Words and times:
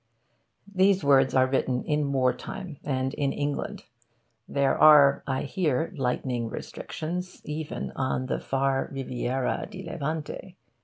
These 0.73 1.03
words 1.03 1.35
are 1.35 1.45
written 1.45 1.83
in 1.83 2.11
war 2.11 2.33
time 2.33 2.77
and 2.83 3.13
in 3.13 3.31
England. 3.31 3.83
There 4.49 4.75
are, 4.75 5.21
I 5.27 5.43
hear, 5.43 5.93
'lighting 5.95 6.49
restrictions' 6.49 7.39
even 7.45 7.91
on 7.95 8.25
the 8.25 8.39
far 8.39 8.89
Riviera 8.91 9.67
di 9.69 9.83
Levante. 9.83 10.57